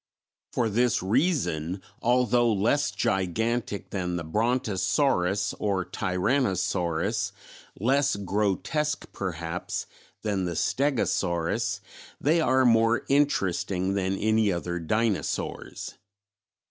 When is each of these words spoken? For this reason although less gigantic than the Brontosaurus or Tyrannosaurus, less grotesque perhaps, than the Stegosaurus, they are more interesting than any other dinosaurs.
For 0.51 0.67
this 0.67 1.03
reason 1.03 1.79
although 2.01 2.51
less 2.51 2.89
gigantic 2.89 3.91
than 3.91 4.15
the 4.15 4.23
Brontosaurus 4.23 5.53
or 5.59 5.85
Tyrannosaurus, 5.85 7.31
less 7.79 8.15
grotesque 8.15 9.05
perhaps, 9.13 9.85
than 10.23 10.45
the 10.45 10.55
Stegosaurus, 10.55 11.81
they 12.19 12.41
are 12.41 12.65
more 12.65 13.05
interesting 13.09 13.93
than 13.93 14.17
any 14.17 14.51
other 14.51 14.79
dinosaurs. 14.79 15.93